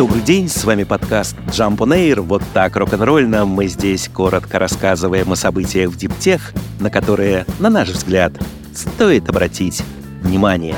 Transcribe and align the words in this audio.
Добрый 0.00 0.22
день, 0.22 0.48
с 0.48 0.64
вами 0.64 0.84
подкаст 0.84 1.36
Jump 1.48 1.76
on 1.76 1.94
Air. 1.94 2.22
Вот 2.22 2.42
так 2.54 2.74
рок-н-ролльно 2.74 3.44
мы 3.44 3.66
здесь 3.66 4.08
коротко 4.08 4.58
рассказываем 4.58 5.30
о 5.30 5.36
событиях 5.36 5.90
в 5.90 5.96
диптех, 5.98 6.54
на 6.80 6.88
которые, 6.88 7.44
на 7.58 7.68
наш 7.68 7.90
взгляд, 7.90 8.32
стоит 8.74 9.28
обратить 9.28 9.82
внимание. 10.22 10.74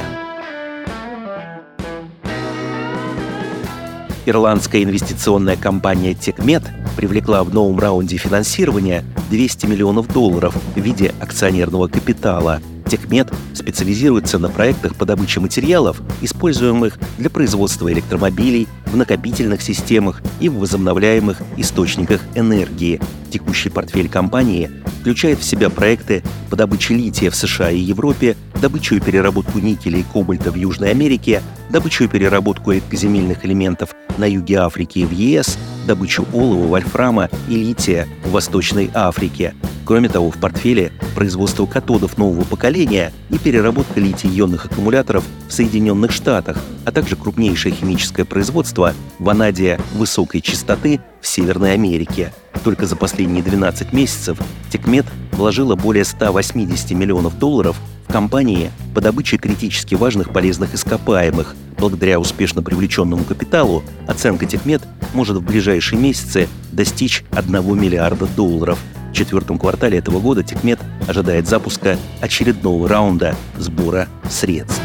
Ирландская 4.26 4.82
инвестиционная 4.82 5.54
компания 5.54 6.14
Techmed 6.14 6.64
привлекла 6.96 7.44
в 7.44 7.54
новом 7.54 7.78
раунде 7.78 8.16
финансирования 8.16 9.04
200 9.30 9.66
миллионов 9.66 10.12
долларов 10.12 10.52
в 10.74 10.80
виде 10.80 11.14
акционерного 11.20 11.86
капитала– 11.86 12.60
Техмет 12.88 13.32
специализируется 13.54 14.38
на 14.38 14.48
проектах 14.48 14.96
по 14.96 15.06
добыче 15.06 15.40
материалов, 15.40 16.00
используемых 16.20 16.98
для 17.18 17.30
производства 17.30 17.92
электромобилей, 17.92 18.68
в 18.86 18.96
накопительных 18.96 19.62
системах 19.62 20.20
и 20.40 20.48
в 20.48 20.58
возобновляемых 20.58 21.38
источниках 21.56 22.20
энергии. 22.34 23.00
Текущий 23.30 23.70
портфель 23.70 24.08
компании 24.08 24.70
включает 25.00 25.38
в 25.38 25.44
себя 25.44 25.70
проекты 25.70 26.22
по 26.50 26.56
добыче 26.56 26.94
лития 26.94 27.30
в 27.30 27.34
США 27.34 27.70
и 27.70 27.78
Европе, 27.78 28.36
добычу 28.60 28.96
и 28.96 29.00
переработку 29.00 29.58
никеля 29.58 29.98
и 29.98 30.02
кобальта 30.02 30.50
в 30.50 30.56
Южной 30.56 30.90
Америке, 30.90 31.42
добычу 31.70 32.04
и 32.04 32.08
переработку 32.08 32.72
редкоземельных 32.72 33.44
элементов 33.46 33.94
на 34.18 34.28
юге 34.28 34.58
Африки 34.58 34.98
и 34.98 35.06
в 35.06 35.12
ЕС, 35.12 35.56
добычу 35.86 36.26
олова, 36.32 36.66
вольфрама 36.66 37.30
и 37.48 37.56
лития 37.56 38.06
в 38.24 38.32
Восточной 38.32 38.90
Африке– 38.92 39.54
Кроме 39.84 40.08
того, 40.08 40.30
в 40.30 40.38
портфеле 40.38 40.92
производство 41.14 41.66
катодов 41.66 42.16
нового 42.16 42.44
поколения 42.44 43.12
и 43.30 43.38
переработка 43.38 44.00
литий-ионных 44.00 44.66
аккумуляторов 44.66 45.24
в 45.48 45.52
Соединенных 45.52 46.12
Штатах, 46.12 46.58
а 46.84 46.92
также 46.92 47.16
крупнейшее 47.16 47.74
химическое 47.74 48.24
производство 48.24 48.94
ванадия 49.18 49.80
высокой 49.94 50.40
частоты 50.40 51.00
в 51.20 51.26
Северной 51.26 51.74
Америке. 51.74 52.32
Только 52.62 52.86
за 52.86 52.94
последние 52.94 53.42
12 53.42 53.92
месяцев 53.92 54.38
Текмет 54.70 55.06
вложила 55.32 55.74
более 55.74 56.04
180 56.04 56.92
миллионов 56.92 57.38
долларов 57.38 57.76
в 58.06 58.12
компании 58.12 58.70
по 58.94 59.00
добыче 59.00 59.36
критически 59.36 59.96
важных 59.96 60.32
полезных 60.32 60.74
ископаемых. 60.74 61.56
Благодаря 61.78 62.20
успешно 62.20 62.62
привлеченному 62.62 63.24
капиталу 63.24 63.82
оценка 64.06 64.46
Текмет 64.46 64.82
может 65.12 65.38
в 65.38 65.42
ближайшие 65.42 66.00
месяцы 66.00 66.48
достичь 66.70 67.24
1 67.32 67.80
миллиарда 67.80 68.26
долларов– 68.26 68.78
в 69.12 69.14
четвертом 69.14 69.58
квартале 69.58 69.98
этого 69.98 70.20
года 70.20 70.42
Текмет 70.42 70.80
ожидает 71.06 71.46
запуска 71.46 71.98
очередного 72.20 72.88
раунда 72.88 73.36
сбора 73.58 74.08
средств. 74.28 74.80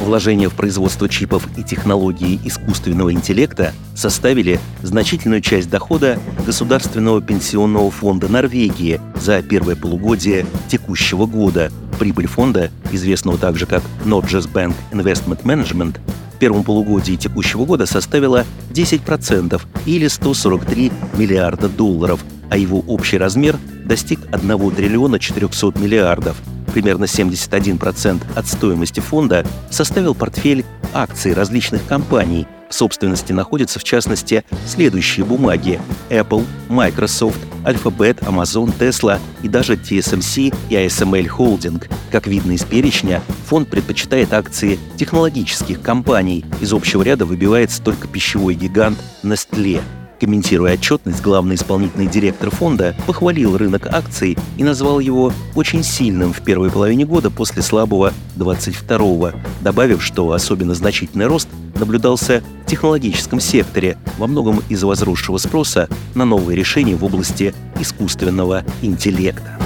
Вложения 0.00 0.48
в 0.48 0.54
производство 0.54 1.08
чипов 1.08 1.48
и 1.56 1.64
технологии 1.64 2.38
искусственного 2.44 3.12
интеллекта 3.12 3.72
составили 3.94 4.60
значительную 4.82 5.40
часть 5.40 5.70
дохода 5.70 6.18
Государственного 6.44 7.20
пенсионного 7.20 7.90
фонда 7.90 8.28
Норвегии 8.28 9.00
за 9.20 9.42
первое 9.42 9.74
полугодие 9.74 10.46
текущего 10.68 11.26
года. 11.26 11.72
Прибыль 11.98 12.26
фонда, 12.26 12.70
известного 12.92 13.38
также 13.38 13.66
как 13.66 13.82
Norges 14.04 14.50
Bank 14.52 14.74
Investment 14.92 15.42
Management, 15.42 15.98
в 16.36 16.38
первом 16.38 16.64
полугодии 16.64 17.14
текущего 17.14 17.64
года 17.64 17.86
составила 17.86 18.44
10% 18.72 19.60
или 19.86 20.06
143 20.06 20.92
миллиарда 21.16 21.70
долларов, 21.70 22.22
а 22.50 22.58
его 22.58 22.80
общий 22.86 23.16
размер 23.16 23.56
достиг 23.86 24.20
1 24.32 24.70
триллиона 24.72 25.18
400 25.18 25.80
миллиардов. 25.80 26.36
Примерно 26.74 27.04
71% 27.04 28.20
от 28.34 28.46
стоимости 28.46 29.00
фонда 29.00 29.46
составил 29.70 30.14
портфель 30.14 30.66
акций 30.92 31.32
различных 31.32 31.86
компаний. 31.86 32.46
В 32.68 32.74
собственности 32.74 33.32
находятся, 33.32 33.78
в 33.78 33.84
частности, 33.84 34.44
следующие 34.66 35.24
бумаги– 35.24 35.80
Apple, 36.10 36.44
Microsoft, 36.68 37.38
Alphabet, 37.66 38.20
Amazon, 38.20 38.72
Tesla 38.78 39.18
и 39.42 39.48
даже 39.48 39.74
TSMC 39.74 40.54
и 40.70 40.74
ASML 40.74 41.28
Holding. 41.28 41.84
Как 42.10 42.26
видно 42.26 42.52
из 42.52 42.64
перечня, 42.64 43.20
фонд 43.46 43.68
предпочитает 43.68 44.32
акции 44.32 44.78
технологических 44.96 45.82
компаний. 45.82 46.44
Из 46.60 46.72
общего 46.72 47.02
ряда 47.02 47.26
выбивается 47.26 47.82
только 47.82 48.08
пищевой 48.08 48.54
гигант 48.54 48.98
Nestle. 49.22 49.82
Комментируя 50.18 50.74
отчетность, 50.74 51.20
главный 51.20 51.56
исполнительный 51.56 52.06
директор 52.06 52.50
фонда 52.50 52.96
похвалил 53.06 53.56
рынок 53.58 53.86
акций 53.86 54.38
и 54.56 54.64
назвал 54.64 54.98
его 54.98 55.30
очень 55.54 55.82
сильным 55.82 56.32
в 56.32 56.40
первой 56.40 56.70
половине 56.70 57.04
года 57.04 57.30
после 57.30 57.60
слабого 57.60 58.14
22-го, 58.36 59.32
добавив, 59.60 60.02
что 60.02 60.32
особенно 60.32 60.74
значительный 60.74 61.26
рост 61.26 61.48
наблюдался 61.78 62.42
в 62.64 62.70
технологическом 62.70 63.40
секторе, 63.40 63.98
во 64.18 64.26
многом 64.26 64.62
из-за 64.68 64.86
возросшего 64.86 65.38
спроса 65.38 65.88
на 66.14 66.24
новые 66.24 66.56
решения 66.56 66.96
в 66.96 67.04
области 67.04 67.54
искусственного 67.78 68.64
интеллекта. 68.82 69.58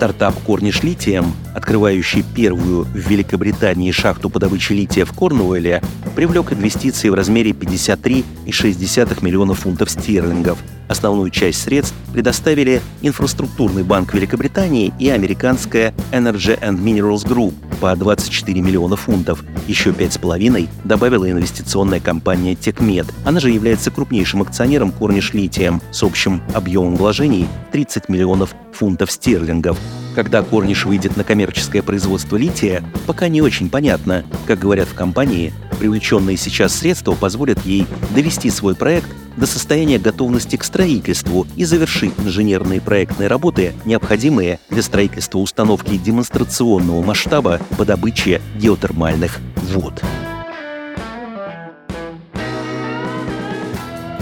Стартап 0.00 0.34
«Корниш 0.46 0.82
Литием», 0.82 1.34
открывающий 1.54 2.22
первую 2.22 2.84
в 2.84 2.96
Великобритании 2.96 3.90
шахту 3.90 4.30
по 4.30 4.38
добыче 4.38 4.72
лития 4.72 5.04
в 5.04 5.12
Корнуэлле, 5.12 5.82
привлек 6.16 6.54
инвестиции 6.54 7.10
в 7.10 7.14
размере 7.14 7.50
53,6 7.50 9.22
миллионов 9.22 9.58
фунтов 9.58 9.90
стерлингов. 9.90 10.58
Основную 10.90 11.30
часть 11.30 11.62
средств 11.62 11.94
предоставили 12.12 12.82
Инфраструктурный 13.00 13.84
банк 13.84 14.12
Великобритании 14.12 14.92
и 14.98 15.08
американская 15.08 15.94
Energy 16.10 16.60
and 16.60 16.82
Minerals 16.82 17.24
Group 17.24 17.54
по 17.80 17.94
24 17.94 18.60
миллиона 18.60 18.96
фунтов. 18.96 19.44
Еще 19.68 19.90
5,5 19.90 20.68
добавила 20.82 21.30
инвестиционная 21.30 22.00
компания 22.00 22.54
Techmed. 22.54 23.06
Она 23.24 23.38
же 23.38 23.50
является 23.50 23.92
крупнейшим 23.92 24.42
акционером 24.42 24.90
Cornish 24.90 25.32
Lithium 25.32 25.80
с 25.92 26.02
общим 26.02 26.42
объемом 26.54 26.96
вложений 26.96 27.46
30 27.70 28.08
миллионов 28.08 28.56
фунтов 28.72 29.12
стерлингов. 29.12 29.78
Когда 30.16 30.42
Корниш 30.42 30.86
выйдет 30.86 31.16
на 31.16 31.22
коммерческое 31.22 31.82
производство 31.82 32.36
лития, 32.36 32.82
пока 33.06 33.28
не 33.28 33.42
очень 33.42 33.70
понятно. 33.70 34.24
Как 34.48 34.58
говорят 34.58 34.88
в 34.88 34.94
компании, 34.94 35.52
привлеченные 35.78 36.36
сейчас 36.36 36.74
средства 36.74 37.12
позволят 37.12 37.64
ей 37.64 37.86
довести 38.12 38.50
свой 38.50 38.74
проект 38.74 39.08
до 39.40 39.46
состояния 39.46 39.98
готовности 39.98 40.56
к 40.56 40.64
строительству 40.64 41.46
и 41.56 41.64
завершить 41.64 42.12
инженерные 42.18 42.80
проектные 42.80 43.28
работы, 43.28 43.72
необходимые 43.86 44.60
для 44.68 44.82
строительства 44.82 45.38
установки 45.38 45.96
демонстрационного 45.96 47.02
масштаба 47.02 47.58
по 47.78 47.84
добыче 47.86 48.42
геотермальных 48.56 49.38
вод. 49.56 50.02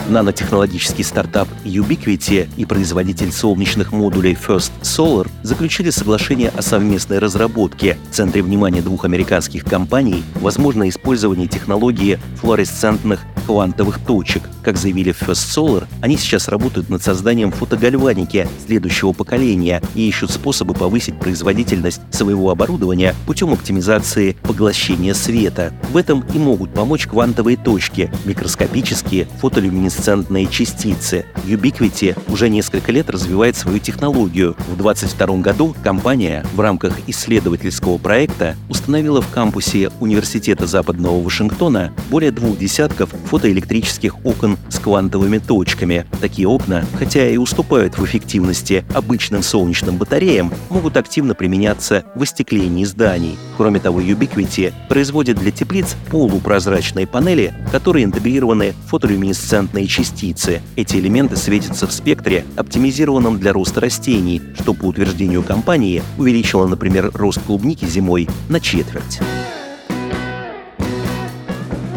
Нанотехнологический 0.08 1.04
стартап 1.04 1.48
Ubiquiti 1.64 2.48
и 2.56 2.64
производитель 2.64 3.30
солнечных 3.30 3.92
модулей 3.92 4.32
First 4.32 4.72
Solar 4.80 5.28
заключили 5.42 5.90
соглашение 5.90 6.48
о 6.48 6.62
совместной 6.62 7.18
разработке. 7.18 7.98
В 8.10 8.14
центре 8.14 8.42
внимания 8.42 8.80
двух 8.80 9.04
американских 9.04 9.64
компаний 9.64 10.24
возможно 10.36 10.88
использование 10.88 11.46
технологии 11.46 12.18
флуоресцентных 12.40 13.20
квантовых 13.44 13.98
точек. 13.98 14.42
Как 14.62 14.78
заявили 14.78 15.12
в 15.12 15.22
First 15.22 15.56
Solar, 15.56 15.86
они 16.00 16.16
сейчас 16.16 16.48
работают 16.48 16.88
над 16.88 17.02
созданием 17.02 17.50
фотогальваники 17.52 18.48
следующего 18.66 19.12
поколения 19.12 19.82
и 19.94 20.08
ищут 20.08 20.30
способы 20.30 20.72
повысить 20.74 21.18
производительность 21.18 22.00
своего 22.10 22.50
оборудования 22.50 23.14
путем 23.26 23.52
оптимизации 23.52 24.36
поглощения 24.42 25.12
света. 25.12 25.72
В 25.90 25.96
этом 25.98 26.24
и 26.34 26.38
могут 26.38 26.72
помочь 26.72 27.06
квантовые 27.06 27.56
точки, 27.56 28.10
микроскопические 28.24 29.26
фотолюминесцентные 29.40 29.97
частицы. 30.50 31.26
Ubiquiti 31.44 32.16
уже 32.28 32.48
несколько 32.48 32.92
лет 32.92 33.10
развивает 33.10 33.56
свою 33.56 33.78
технологию. 33.80 34.56
В 34.68 34.76
2022 34.76 35.36
году 35.38 35.74
компания 35.82 36.44
в 36.54 36.60
рамках 36.60 36.98
исследовательского 37.06 37.98
проекта 37.98 38.54
установила 38.68 39.20
в 39.20 39.28
кампусе 39.30 39.90
Университета 40.00 40.66
Западного 40.66 41.20
Вашингтона 41.22 41.92
более 42.10 42.30
двух 42.30 42.58
десятков 42.58 43.10
фото 43.26 43.48
фотоэлектрических 43.48 44.26
окон 44.26 44.58
с 44.68 44.78
квантовыми 44.78 45.38
точками. 45.38 46.04
Такие 46.20 46.46
окна, 46.46 46.84
хотя 46.98 47.28
и 47.28 47.38
уступают 47.38 47.96
в 47.96 48.04
эффективности 48.04 48.84
обычным 48.94 49.42
солнечным 49.42 49.96
батареям, 49.96 50.52
могут 50.68 50.96
активно 50.96 51.34
применяться 51.34 52.04
в 52.14 52.22
остеклении 52.22 52.84
зданий. 52.84 53.38
Кроме 53.56 53.80
того, 53.80 54.00
Ubiquiti 54.00 54.72
производит 54.88 55.38
для 55.38 55.50
теплиц 55.50 55.96
полупрозрачные 56.10 57.06
панели, 57.06 57.54
которые 57.72 58.04
интегрированы 58.04 58.74
фотолюминесцентные 58.88 59.86
частицы. 59.88 60.62
Эти 60.76 60.96
элементы 60.96 61.36
светятся 61.36 61.86
в 61.86 61.92
спектре, 61.92 62.44
оптимизированном 62.56 63.38
для 63.38 63.52
роста 63.52 63.80
растений, 63.80 64.40
что, 64.60 64.74
по 64.74 64.84
утверждению 64.84 65.42
компании, 65.42 66.02
увеличило, 66.16 66.66
например, 66.66 67.10
рост 67.14 67.40
клубники 67.42 67.84
зимой 67.86 68.28
на 68.48 68.60
четверть. 68.60 69.20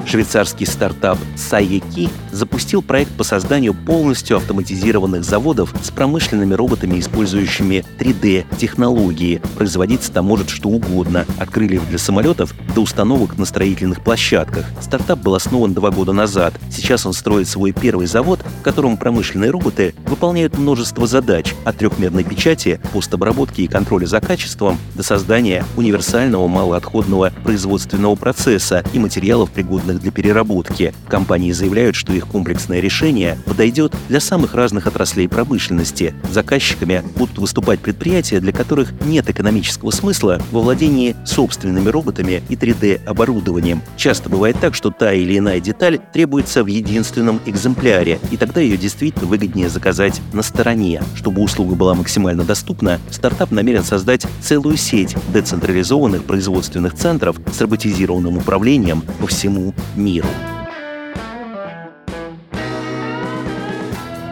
Швейцарский 0.07 0.65
стартап 0.65 1.17
Sayeki 1.35 2.09
запустил 2.31 2.81
проект 2.81 3.11
по 3.11 3.23
созданию 3.23 3.73
полностью 3.73 4.37
автоматизированных 4.37 5.23
заводов 5.23 5.73
с 5.83 5.91
промышленными 5.91 6.53
роботами, 6.53 6.99
использующими 6.99 7.85
3D-технологии. 7.99 9.41
Производиться 9.55 10.11
там 10.11 10.25
может 10.25 10.49
что 10.49 10.69
угодно, 10.69 11.25
от 11.37 11.49
крыльев 11.49 11.87
для 11.89 11.97
самолетов 11.97 12.53
до 12.75 12.81
установок 12.81 13.37
на 13.37 13.45
строительных 13.45 14.03
площадках. 14.03 14.65
Стартап 14.81 15.19
был 15.19 15.35
основан 15.35 15.73
два 15.73 15.91
года 15.91 16.13
назад. 16.13 16.53
Сейчас 16.69 17.05
он 17.05 17.13
строит 17.13 17.47
свой 17.47 17.71
первый 17.71 18.07
завод, 18.07 18.39
в 18.59 18.63
котором 18.63 18.97
промышленные 18.97 19.51
роботы 19.51 19.93
выполняют 20.05 20.57
множество 20.57 21.07
задач 21.07 21.53
от 21.63 21.77
трехмерной 21.77 22.23
печати, 22.23 22.79
постобработки 22.93 23.61
и 23.61 23.67
контроля 23.67 24.05
за 24.05 24.21
качеством 24.21 24.77
до 24.95 25.03
создания 25.03 25.65
универсального 25.77 26.47
малоотходного 26.47 27.31
производственного 27.43 28.15
процесса 28.15 28.83
и 28.93 28.99
материалов, 28.99 29.51
пригодных 29.51 29.99
для 29.99 30.11
переработки. 30.11 30.93
Компании 31.07 31.51
заявляют, 31.51 31.95
что 31.95 32.13
их 32.13 32.20
комплексное 32.27 32.79
решение 32.79 33.37
подойдет 33.45 33.95
для 34.09 34.19
самых 34.19 34.53
разных 34.53 34.87
отраслей 34.87 35.27
промышленности. 35.27 36.13
Заказчиками 36.31 37.03
будут 37.15 37.37
выступать 37.37 37.79
предприятия, 37.79 38.39
для 38.39 38.51
которых 38.51 38.93
нет 39.05 39.29
экономического 39.29 39.91
смысла 39.91 40.41
во 40.51 40.61
владении 40.61 41.15
собственными 41.25 41.89
роботами 41.89 42.43
и 42.49 42.55
3D-оборудованием. 42.55 43.81
Часто 43.97 44.29
бывает 44.29 44.57
так, 44.59 44.75
что 44.75 44.91
та 44.91 45.13
или 45.13 45.37
иная 45.37 45.59
деталь 45.59 45.99
требуется 46.13 46.63
в 46.63 46.67
единственном 46.67 47.39
экземпляре, 47.45 48.19
и 48.31 48.37
тогда 48.37 48.61
ее 48.61 48.77
действительно 48.77 49.27
выгоднее 49.27 49.69
заказать 49.69 50.21
на 50.33 50.41
стороне. 50.41 51.01
Чтобы 51.15 51.41
услуга 51.41 51.75
была 51.75 51.95
максимально 51.95 52.43
доступна, 52.43 52.99
стартап 53.09 53.51
намерен 53.51 53.83
создать 53.83 54.25
целую 54.41 54.77
сеть 54.77 55.15
децентрализованных 55.33 56.23
производственных 56.23 56.95
центров 56.95 57.37
с 57.51 57.61
роботизированным 57.61 58.37
управлением 58.37 59.01
по 59.19 59.27
всему 59.27 59.73
миру. 59.95 60.27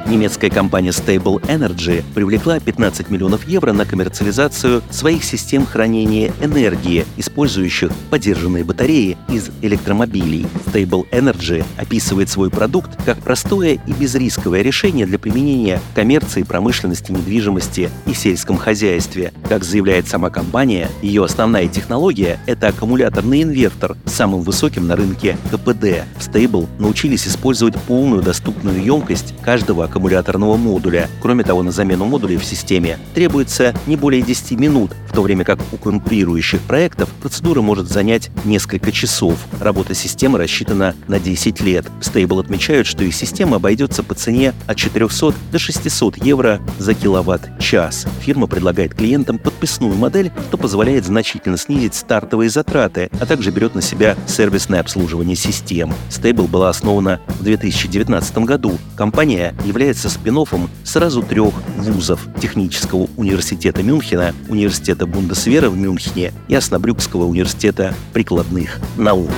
Немецкая 0.09 0.49
компания 0.49 0.89
Stable 0.89 1.39
Energy 1.43 2.03
привлекла 2.15 2.59
15 2.59 3.11
миллионов 3.11 3.47
евро 3.47 3.73
на 3.73 3.85
коммерциализацию 3.85 4.81
своих 4.89 5.23
систем 5.23 5.67
хранения 5.67 6.33
энергии, 6.41 7.05
использующих 7.17 7.91
поддержанные 8.09 8.63
батареи 8.63 9.19
из 9.29 9.51
электромобилей. 9.61 10.47
Stable 10.65 11.07
Energy 11.11 11.63
описывает 11.77 12.27
свой 12.27 12.49
продукт 12.49 12.89
как 13.05 13.19
простое 13.19 13.79
и 13.85 13.93
безрисковое 13.93 14.63
решение 14.63 15.05
для 15.05 15.19
применения 15.19 15.79
коммерции, 15.93 16.41
промышленности, 16.41 17.11
недвижимости 17.11 17.91
и 18.07 18.13
сельском 18.15 18.57
хозяйстве. 18.57 19.31
Как 19.47 19.63
заявляет 19.63 20.07
сама 20.07 20.31
компания, 20.31 20.89
ее 21.03 21.23
основная 21.23 21.67
технология— 21.67 22.39
это 22.47 22.69
аккумуляторный 22.69 23.43
инвертор 23.43 23.95
с 24.05 24.13
самым 24.13 24.41
высоким 24.41 24.87
на 24.87 24.95
рынке 24.95 25.37
КПД. 25.51 26.07
В 26.17 26.27
Stable 26.27 26.67
научились 26.79 27.27
использовать 27.27 27.75
полную 27.81 28.23
доступную 28.23 28.83
емкость 28.83 29.35
каждого 29.43 29.85
аккумулятора 29.85 29.98
аккумуляторного 29.99 30.55
модуля. 30.55 31.09
Кроме 31.21 31.43
того, 31.43 31.61
на 31.61 31.71
замену 31.71 32.05
модулей 32.05 32.37
в 32.37 32.45
системе 32.45 32.97
требуется 33.13 33.73
не 33.85 33.97
более 33.97 34.21
10 34.21 34.51
минут, 34.57 34.91
в 35.09 35.13
то 35.13 35.21
время 35.21 35.43
как 35.43 35.59
у 35.73 35.77
конкурирующих 35.77 36.61
проектов 36.61 37.09
процедура 37.21 37.61
может 37.61 37.89
занять 37.89 38.31
несколько 38.45 38.93
часов. 38.93 39.35
Работа 39.59 39.93
системы 39.93 40.37
рассчитана 40.37 40.95
на 41.07 41.19
10 41.19 41.59
лет. 41.61 41.85
Stable 41.99 42.39
отмечают, 42.39 42.87
что 42.87 43.03
их 43.03 43.13
система 43.13 43.57
обойдется 43.57 44.01
по 44.01 44.15
цене 44.15 44.53
от 44.67 44.77
400 44.77 45.33
до 45.51 45.59
600 45.59 46.23
евро 46.23 46.61
за 46.77 46.93
киловатт-час. 46.93 48.07
Фирма 48.21 48.47
предлагает 48.47 48.95
клиентам 48.95 49.37
подписную 49.37 49.95
модель, 49.95 50.31
что 50.47 50.57
позволяет 50.57 51.05
значительно 51.05 51.57
снизить 51.57 51.95
стартовые 51.95 52.49
затраты, 52.49 53.09
а 53.19 53.25
также 53.25 53.51
берет 53.51 53.75
на 53.75 53.81
себя 53.81 54.15
сервисное 54.27 54.79
обслуживание 54.79 55.35
систем. 55.35 55.93
Stable 56.09 56.47
была 56.47 56.69
основана 56.69 57.19
в 57.39 57.43
2019 57.43 58.37
году. 58.39 58.77
Компания 58.95 59.53
является 59.65 59.88
является 59.89 60.09
спин 60.09 60.39
сразу 60.83 61.23
трех 61.23 61.53
вузов– 61.77 62.27
Технического 62.39 63.09
университета 63.17 63.81
Мюнхена, 63.81 64.35
Университета 64.47 65.07
Бундесвера 65.07 65.69
в 65.71 65.77
Мюнхене 65.77 66.31
и 66.47 66.53
Оснобрюкского 66.53 67.25
университета 67.25 67.95
прикладных 68.13 68.79
наук. 68.97 69.31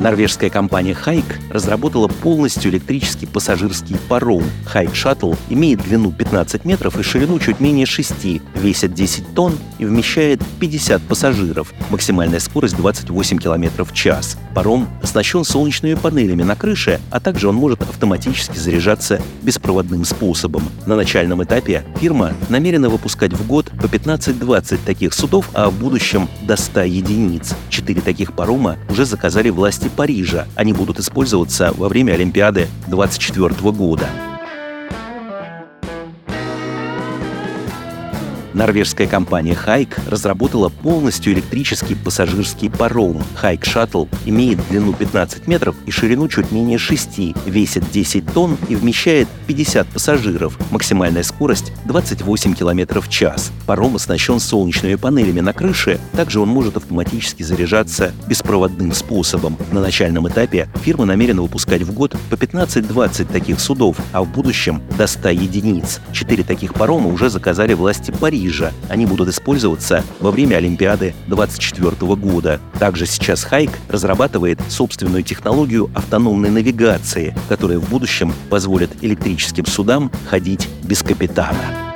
Норвежская 0.00 0.50
компания 0.50 0.94
Хайк 0.94 1.24
разработала 1.50 2.08
полностью 2.08 2.70
электрический 2.70 3.26
пассажирский 3.26 3.96
паром. 4.08 4.44
Хайк 4.66 4.90
Shuttle 4.90 5.36
имеет 5.48 5.82
длину 5.82 6.12
15 6.12 6.64
метров 6.64 6.98
и 6.98 7.02
ширину 7.02 7.38
чуть 7.38 7.60
менее 7.60 7.86
6, 7.86 8.12
весит 8.54 8.94
10 8.94 9.34
тонн 9.34 9.58
и 9.78 9.86
вмещает 9.86 10.42
50 10.60 11.02
пассажиров. 11.02 11.72
Максимальная 11.90 12.40
скорость 12.40 12.76
28 12.76 13.38
км 13.38 13.84
в 13.84 13.92
час. 13.94 14.38
Паром 14.54 14.88
оснащен 15.02 15.44
солнечными 15.44 15.94
панелями 15.94 16.42
на 16.42 16.56
крыше, 16.56 17.00
а 17.10 17.18
также 17.20 17.48
он 17.48 17.54
может 17.56 17.78
автоматически 17.96 18.58
заряжаться 18.58 19.20
беспроводным 19.42 20.04
способом. 20.04 20.62
На 20.84 20.96
начальном 20.96 21.42
этапе 21.42 21.82
фирма 21.98 22.34
намерена 22.50 22.90
выпускать 22.90 23.32
в 23.32 23.46
год 23.46 23.70
по 23.80 23.86
15-20 23.86 24.80
таких 24.84 25.14
судов, 25.14 25.48
а 25.54 25.70
в 25.70 25.78
будущем 25.78 26.28
до 26.42 26.56
100 26.56 26.82
единиц. 26.82 27.54
Четыре 27.70 28.02
таких 28.02 28.34
парома 28.34 28.76
уже 28.90 29.06
заказали 29.06 29.48
власти 29.48 29.90
Парижа. 29.94 30.46
Они 30.54 30.74
будут 30.74 31.00
использоваться 31.00 31.72
во 31.76 31.88
время 31.88 32.12
Олимпиады 32.12 32.68
2024 32.86 33.72
года. 33.72 34.08
Норвежская 38.56 39.06
компания 39.06 39.54
Хайк 39.54 39.98
разработала 40.06 40.70
полностью 40.70 41.34
электрический 41.34 41.94
пассажирский 41.94 42.70
паром. 42.70 43.22
Хайк 43.34 43.64
Shuttle 43.64 44.08
имеет 44.24 44.66
длину 44.70 44.94
15 44.94 45.46
метров 45.46 45.76
и 45.84 45.90
ширину 45.90 46.26
чуть 46.28 46.50
менее 46.52 46.78
6, 46.78 47.34
весит 47.44 47.90
10 47.90 48.32
тонн 48.32 48.56
и 48.70 48.74
вмещает 48.74 49.28
50 49.46 49.86
пассажиров. 49.88 50.58
Максимальная 50.70 51.22
скорость 51.22 51.70
28 51.84 52.54
км 52.54 53.02
в 53.02 53.10
час. 53.10 53.52
Паром 53.66 53.96
оснащен 53.96 54.40
солнечными 54.40 54.94
панелями 54.94 55.40
на 55.40 55.52
крыше, 55.52 56.00
также 56.12 56.40
он 56.40 56.48
может 56.48 56.78
автоматически 56.78 57.42
заряжаться 57.42 58.14
беспроводным 58.26 58.94
способом. 58.94 59.58
На 59.70 59.82
начальном 59.82 60.28
этапе 60.28 60.70
фирма 60.82 61.04
намерена 61.04 61.42
выпускать 61.42 61.82
в 61.82 61.92
год 61.92 62.16
по 62.30 62.36
15-20 62.36 63.30
таких 63.30 63.60
судов, 63.60 63.98
а 64.12 64.22
в 64.22 64.32
будущем 64.32 64.80
до 64.96 65.06
100 65.06 65.28
единиц. 65.28 66.00
Четыре 66.14 66.42
таких 66.42 66.72
парома 66.72 67.10
уже 67.10 67.28
заказали 67.28 67.74
власти 67.74 68.12
Парижа 68.18 68.45
Парижа. 68.46 68.72
Они 68.88 69.06
будут 69.06 69.28
использоваться 69.28 70.04
во 70.20 70.30
время 70.30 70.56
Олимпиады 70.56 71.14
2024 71.26 72.14
года. 72.14 72.60
Также 72.78 73.04
сейчас 73.04 73.42
Хайк 73.42 73.72
разрабатывает 73.88 74.60
собственную 74.68 75.24
технологию 75.24 75.90
автономной 75.94 76.50
навигации, 76.50 77.34
которая 77.48 77.78
в 77.78 77.88
будущем 77.90 78.32
позволит 78.48 78.90
электрическим 79.02 79.66
судам 79.66 80.12
ходить 80.28 80.68
без 80.84 81.02
капитана. 81.02 81.95